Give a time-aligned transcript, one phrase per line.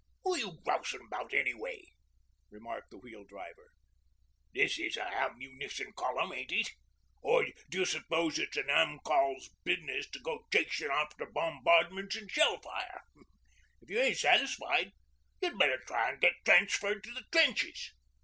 [0.25, 1.91] 'Wot you grousin' about anyway?'
[2.49, 3.69] remarked the Wheel Driver.
[4.51, 6.71] 'This is a Ammunition Column, ain't it?
[7.21, 8.97] Or d'you s'pose it's an Am.
[9.05, 13.03] Col.'s bizness to go chasin' after bombardments an' shell fire.
[13.83, 14.91] If you ain't satisfied
[15.39, 17.93] you'd better try'n get transferred to the trenches.'